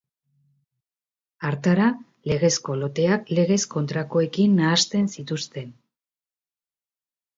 [1.49, 1.89] Hartara,
[2.31, 5.71] legezko loteak legez kontrakoekin nahasten zituzten.